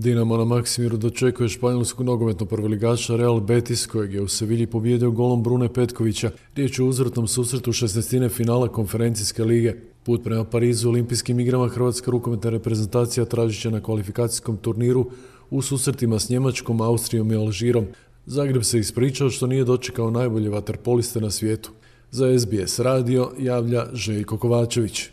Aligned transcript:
Dinamo 0.00 0.36
na 0.36 0.44
Maksimiru 0.44 0.96
dočekuje 0.96 1.48
španjolskog 1.48 2.06
nogometnog 2.06 2.48
prvoligača 2.48 3.16
Real 3.16 3.40
Betis 3.40 3.86
kojeg 3.86 4.14
je 4.14 4.22
u 4.22 4.28
Sevilji 4.28 4.66
pobijedio 4.66 5.10
golom 5.10 5.42
Brune 5.42 5.68
Petkovića. 5.72 6.30
Riječ 6.56 6.78
je 6.78 6.84
o 6.84 6.88
uzvrtnom 6.88 7.26
susretu 7.28 7.72
16. 7.72 8.28
finala 8.28 8.68
konferencijske 8.68 9.44
lige. 9.44 9.74
Put 10.02 10.24
prema 10.24 10.44
Parizu 10.44 10.88
olimpijskim 10.88 11.40
igrama 11.40 11.68
Hrvatska 11.68 12.10
rukometna 12.10 12.50
reprezentacija 12.50 13.24
tražit 13.24 13.62
će 13.62 13.70
na 13.70 13.80
kvalifikacijskom 13.80 14.56
turniru 14.56 15.10
u 15.50 15.62
susretima 15.62 16.18
s 16.18 16.28
Njemačkom, 16.28 16.80
Austrijom 16.80 17.32
i 17.32 17.36
Alžirom. 17.36 17.86
Zagreb 18.26 18.64
se 18.64 18.78
ispričao 18.78 19.30
što 19.30 19.46
nije 19.46 19.64
dočekao 19.64 20.10
najbolje 20.10 20.50
vaterpoliste 20.50 21.20
na 21.20 21.30
svijetu. 21.30 21.70
Za 22.10 22.38
SBS 22.38 22.78
radio 22.78 23.30
javlja 23.38 23.86
Željko 23.92 24.38
Kovačević. 24.38 25.10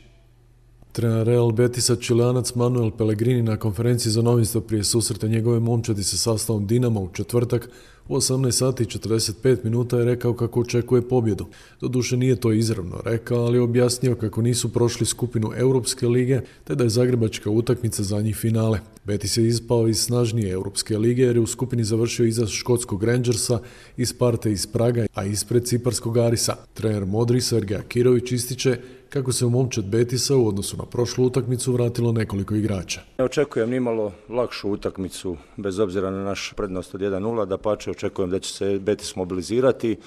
Trener 0.97 1.27
Real 1.27 1.51
Betisa 1.51 1.95
Čilanac 1.95 2.55
Manuel 2.55 2.91
Pellegrini 2.91 3.41
na 3.41 3.57
konferenciji 3.57 4.11
za 4.11 4.21
novinstvo 4.21 4.61
prije 4.61 4.83
susreta 4.83 5.27
njegove 5.27 5.59
momčadi 5.59 6.03
sa 6.03 6.17
sastavom 6.17 6.67
Dinama 6.67 6.99
u 6.99 7.09
četvrtak 7.13 7.69
u 8.07 8.15
18 8.15 8.51
sati 8.51 8.83
i 8.83 8.85
45 8.85 9.57
minuta 9.63 9.97
je 9.97 10.05
rekao 10.05 10.33
kako 10.33 10.59
očekuje 10.59 11.01
pobjedu. 11.01 11.45
Doduše 11.81 12.17
nije 12.17 12.35
to 12.35 12.51
izravno 12.51 13.01
rekao, 13.05 13.45
ali 13.45 13.59
objasnio 13.59 14.15
kako 14.15 14.41
nisu 14.41 14.73
prošli 14.73 15.05
skupinu 15.05 15.51
Europske 15.57 16.07
lige, 16.07 16.41
te 16.63 16.75
da 16.75 16.83
je 16.83 16.89
zagrebačka 16.89 17.49
utakmica 17.49 18.03
za 18.03 18.21
njih 18.21 18.35
finale. 18.35 18.79
Betis 19.05 19.37
je 19.37 19.47
ispao 19.47 19.87
iz 19.87 19.99
snažnije 19.99 20.51
Europske 20.51 20.97
lige 20.97 21.23
jer 21.23 21.35
je 21.35 21.41
u 21.41 21.47
skupini 21.47 21.83
završio 21.83 22.25
iza 22.25 22.47
škotskog 22.47 23.03
Rangersa, 23.03 23.59
iz 23.97 24.13
Parte 24.13 24.51
iz 24.51 24.67
Praga, 24.67 25.05
a 25.13 25.25
ispred 25.25 25.65
Ciparskog 25.65 26.17
Arisa. 26.17 26.55
Trener 26.73 27.05
Modri 27.05 27.41
Sergej 27.41 27.77
Akirović 27.77 28.31
ističe 28.31 28.77
kako 29.09 29.31
se 29.31 29.45
u 29.45 29.49
momčad 29.49 29.85
Betisa 29.85 30.35
u 30.35 30.47
odnosu 30.47 30.77
na 30.77 30.85
prošlu 30.85 31.25
utakmicu 31.25 31.73
vratilo 31.73 32.11
nekoliko 32.11 32.55
igrača. 32.55 33.01
Ne 33.17 33.25
očekujem 33.25 33.69
nimalo 33.69 34.11
lakšu 34.29 34.69
utakmicu 34.69 35.37
bez 35.57 35.79
obzira 35.79 36.11
na 36.11 36.23
naš 36.23 36.53
prednost 36.55 36.95
od 36.95 37.01
1-0, 37.01 37.45
da 37.45 37.57
pače 37.57 37.91
očekujem 37.91 38.29
da 38.29 38.39
će 38.39 38.53
se 38.53 38.79
Betis 38.79 39.15
mobilizirati, 39.15 39.91
e, 39.91 39.97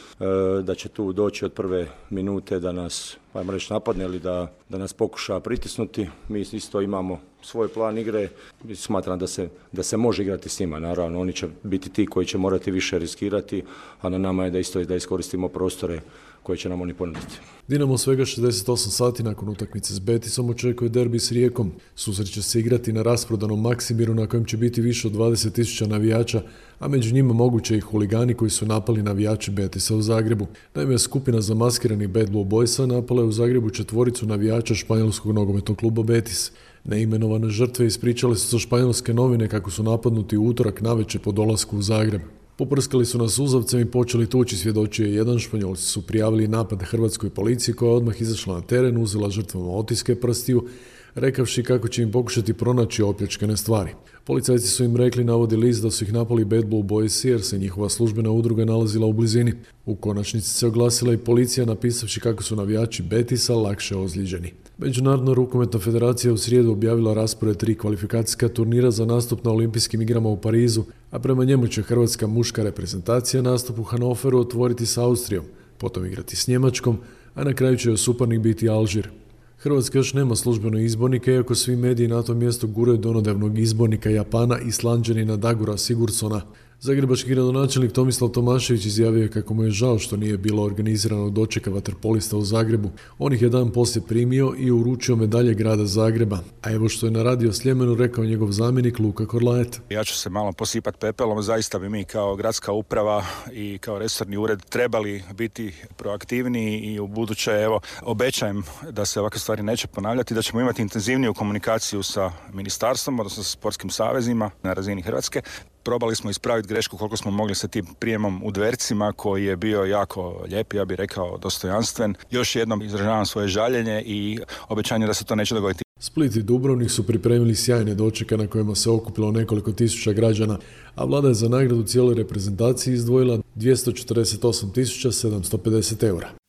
da 0.62 0.74
će 0.74 0.88
tu 0.88 1.12
doći 1.12 1.44
od 1.44 1.52
prve 1.52 1.86
minute 2.10 2.60
da 2.60 2.72
nas 2.72 3.16
ajmo 3.32 3.52
reći 3.52 3.72
napadne 3.72 4.04
ili 4.04 4.20
da, 4.20 4.52
da 4.68 4.78
nas 4.78 4.92
pokuša 4.92 5.40
pritisnuti. 5.40 6.08
Mi 6.28 6.40
isto 6.40 6.80
imamo 6.80 7.20
svoj 7.42 7.68
plan 7.68 7.98
igre 7.98 8.28
i 8.68 8.76
smatram 8.76 9.18
da 9.18 9.26
se, 9.26 9.48
da 9.72 9.82
se 9.82 9.96
može 9.96 10.22
igrati 10.22 10.48
s 10.48 10.60
njima. 10.60 10.78
Naravno, 10.78 11.20
oni 11.20 11.32
će 11.32 11.48
biti 11.62 11.90
ti 11.90 12.06
koji 12.06 12.26
će 12.26 12.38
morati 12.38 12.70
više 12.70 12.98
riskirati, 12.98 13.62
a 14.00 14.08
na 14.08 14.18
nama 14.18 14.44
je 14.44 14.50
da 14.50 14.58
isto 14.58 14.84
da 14.84 14.96
iskoristimo 14.96 15.48
prostore 15.48 16.00
koje 16.42 16.58
će 16.58 16.68
nam 16.68 16.80
oni 16.80 16.94
ponuditi. 16.94 17.40
Dinamo 17.68 17.98
svega 17.98 18.22
68 18.22 18.76
sati 18.76 19.22
nakon 19.22 19.48
utakmice 19.48 19.94
s 19.94 19.98
Betisom 19.98 20.50
očekuje 20.50 20.88
derbi 20.88 21.18
s 21.18 21.32
Rijekom. 21.32 21.72
Susret 21.94 22.32
će 22.32 22.42
se 22.42 22.60
igrati 22.60 22.92
na 22.92 23.02
rasprodanom 23.02 23.60
Maksimiru 23.60 24.14
na 24.14 24.26
kojem 24.26 24.44
će 24.44 24.56
biti 24.56 24.80
više 24.80 25.08
od 25.08 25.14
20.000 25.14 25.86
navijača, 25.86 26.42
a 26.80 26.88
među 26.88 27.14
njima 27.14 27.34
moguće 27.34 27.76
i 27.76 27.80
huligani 27.80 28.34
koji 28.34 28.50
su 28.50 28.66
napali 28.66 29.02
navijači 29.02 29.50
Betisa 29.50 29.96
u 29.96 30.02
Zagrebu. 30.02 30.46
Naime, 30.74 30.98
skupina 30.98 31.40
zamaskiranih 31.40 32.08
Bad 32.08 32.30
Blue 32.30 32.44
Boysa 32.44 32.86
napala 32.86 33.22
je 33.22 33.28
u 33.28 33.32
Zagrebu 33.32 33.70
četvoricu 33.70 34.26
navijača 34.26 34.74
španjolskog 34.74 35.34
nogometnog 35.34 35.78
kluba 35.78 36.02
Betis. 36.02 36.52
Neimenovane 36.84 37.48
žrtve 37.48 37.86
ispričale 37.86 38.36
su 38.36 38.48
za 38.48 38.58
španjolske 38.58 39.14
novine 39.14 39.48
kako 39.48 39.70
su 39.70 39.82
napadnuti 39.82 40.36
u 40.36 40.46
utorak 40.46 40.80
naveče 40.80 41.18
po 41.18 41.32
dolasku 41.32 41.78
u 41.78 41.82
Zagreb. 41.82 42.20
Poprskali 42.56 43.06
su 43.06 43.18
nas 43.18 43.38
uzavcem 43.38 43.80
i 43.80 43.90
počeli 43.90 44.26
tući 44.26 44.56
svjedočije 44.56 45.14
jedan 45.14 45.38
španjolci 45.38 45.82
su 45.82 46.06
prijavili 46.06 46.48
napad 46.48 46.82
hrvatskoj 46.82 47.30
policiji 47.30 47.74
koja 47.74 47.88
je 47.88 47.96
odmah 47.96 48.20
izašla 48.20 48.54
na 48.54 48.60
teren, 48.60 49.02
uzela 49.02 49.30
žrtvama 49.30 49.70
otiske 49.70 50.14
prstiju, 50.14 50.66
rekavši 51.14 51.62
kako 51.62 51.88
će 51.88 52.02
im 52.02 52.12
pokušati 52.12 52.52
pronaći 52.52 53.02
opljačkane 53.02 53.56
stvari. 53.56 53.90
Policajci 54.24 54.68
su 54.68 54.84
im 54.84 54.96
rekli, 54.96 55.24
navodi 55.24 55.56
list, 55.56 55.82
da 55.82 55.90
su 55.90 56.04
ih 56.04 56.12
napali 56.12 56.44
Bad 56.44 56.66
Blue 56.66 56.82
Boys 56.82 57.28
jer 57.28 57.42
se 57.42 57.58
njihova 57.58 57.88
službena 57.88 58.30
udruga 58.30 58.64
nalazila 58.64 59.06
u 59.06 59.12
blizini. 59.12 59.52
U 59.86 59.94
konačnici 59.94 60.50
se 60.50 60.66
oglasila 60.66 61.12
i 61.12 61.18
policija 61.18 61.66
napisavši 61.66 62.20
kako 62.20 62.42
su 62.42 62.56
navijači 62.56 63.02
Betisa 63.02 63.54
lakše 63.54 63.96
ozlijeđeni. 63.96 64.52
Međunarodna 64.78 65.32
rukometna 65.32 65.80
federacija 65.80 66.32
u 66.32 66.36
srijedu 66.36 66.72
objavila 66.72 67.14
raspored 67.14 67.56
tri 67.56 67.74
kvalifikacijska 67.74 68.48
turnira 68.48 68.90
za 68.90 69.04
nastup 69.04 69.44
na 69.44 69.50
olimpijskim 69.50 70.02
igrama 70.02 70.28
u 70.28 70.36
Parizu, 70.36 70.84
a 71.10 71.18
prema 71.18 71.44
njemu 71.44 71.68
će 71.68 71.82
hrvatska 71.82 72.26
muška 72.26 72.62
reprezentacija 72.62 73.42
nastup 73.42 73.78
u 73.78 73.82
Hanoveru 73.82 74.40
otvoriti 74.40 74.86
s 74.86 74.98
Austrijom, 74.98 75.44
potom 75.78 76.06
igrati 76.06 76.36
s 76.36 76.46
Njemačkom, 76.46 76.98
a 77.34 77.44
na 77.44 77.54
kraju 77.54 77.76
će 77.76 77.96
suparnik 77.96 78.40
biti 78.40 78.68
Alžir. 78.68 79.19
Hrvatska 79.62 79.98
još 79.98 80.14
nema 80.14 80.36
službeno 80.36 80.78
izbornika, 80.78 81.32
iako 81.32 81.54
svi 81.54 81.76
mediji 81.76 82.08
na 82.08 82.22
tom 82.22 82.38
mjestu 82.38 82.68
guraju 82.68 82.98
donodavnog 82.98 83.58
izbornika 83.58 84.10
Japana 84.10 84.58
i 84.58 84.72
slanđanina 84.72 85.36
Dagura 85.36 85.76
Sigursona. 85.76 86.40
Zagrebački 86.82 87.30
gradonačelnik 87.30 87.92
Tomislav 87.92 88.30
Tomašević 88.30 88.84
izjavio 88.84 89.22
je 89.22 89.30
kako 89.30 89.54
mu 89.54 89.64
je 89.64 89.70
žao 89.70 89.98
što 89.98 90.16
nije 90.16 90.38
bilo 90.38 90.62
organizirano 90.62 91.30
dočeka 91.30 91.70
vaterpolista 91.70 92.36
u 92.36 92.42
Zagrebu. 92.42 92.90
On 93.18 93.32
ih 93.32 93.42
je 93.42 93.48
dan 93.48 93.72
poslije 93.72 94.02
primio 94.08 94.54
i 94.58 94.70
uručio 94.70 95.16
medalje 95.16 95.54
grada 95.54 95.86
Zagreba. 95.86 96.38
A 96.62 96.70
evo 96.70 96.88
što 96.88 97.06
je 97.06 97.10
na 97.10 97.22
radio 97.22 97.52
Sljemenu 97.52 97.94
rekao 97.94 98.24
njegov 98.24 98.52
zamjenik 98.52 98.98
Luka 98.98 99.26
Korlajet. 99.26 99.80
Ja 99.90 100.04
ću 100.04 100.18
se 100.18 100.30
malo 100.30 100.52
posipati 100.52 100.98
pepelom, 100.98 101.42
zaista 101.42 101.78
bi 101.78 101.88
mi 101.88 102.04
kao 102.04 102.36
gradska 102.36 102.72
uprava 102.72 103.24
i 103.52 103.78
kao 103.78 103.98
resorni 103.98 104.36
ured 104.36 104.62
trebali 104.68 105.22
biti 105.34 105.74
proaktivniji 105.96 106.80
i 106.80 107.00
u 107.00 107.06
buduće 107.06 107.50
evo 107.50 107.80
obećajem 108.02 108.62
da 108.90 109.04
se 109.04 109.20
ovakve 109.20 109.40
stvari 109.40 109.62
neće 109.62 109.86
ponavljati, 109.86 110.34
da 110.34 110.42
ćemo 110.42 110.60
imati 110.60 110.82
intenzivniju 110.82 111.34
komunikaciju 111.34 112.02
sa 112.02 112.32
ministarstvom, 112.52 113.20
odnosno 113.20 113.42
sa 113.42 113.50
sportskim 113.50 113.90
savezima 113.90 114.50
na 114.62 114.72
razini 114.72 115.02
Hrvatske, 115.02 115.42
probali 115.82 116.16
smo 116.16 116.30
ispraviti 116.30 116.68
grešku 116.68 116.96
koliko 116.96 117.16
smo 117.16 117.30
mogli 117.30 117.54
sa 117.54 117.68
tim 117.68 117.86
prijemom 117.98 118.42
u 118.44 118.50
dvercima 118.50 119.12
koji 119.12 119.44
je 119.44 119.56
bio 119.56 119.84
jako 119.84 120.44
lijep, 120.48 120.74
ja 120.74 120.84
bih 120.84 120.96
rekao 120.96 121.38
dostojanstven. 121.38 122.14
Još 122.30 122.56
jednom 122.56 122.82
izražavam 122.82 123.26
svoje 123.26 123.48
žaljenje 123.48 124.02
i 124.06 124.38
obećanje 124.68 125.06
da 125.06 125.14
se 125.14 125.24
to 125.24 125.34
neće 125.34 125.54
dogoditi. 125.54 125.84
Split 126.00 126.36
i 126.36 126.42
Dubrovnik 126.42 126.90
su 126.90 127.06
pripremili 127.06 127.54
sjajne 127.54 127.94
dočeke 127.94 128.36
na 128.36 128.46
kojima 128.46 128.74
se 128.74 128.90
okupilo 128.90 129.32
nekoliko 129.32 129.72
tisuća 129.72 130.12
građana, 130.12 130.58
a 130.94 131.04
vlada 131.04 131.28
je 131.28 131.34
za 131.34 131.48
nagradu 131.48 131.82
cijeloj 131.82 132.14
reprezentaciji 132.14 132.94
izdvojila 132.94 133.38
248.750 133.56 136.06
eura. 136.06 136.39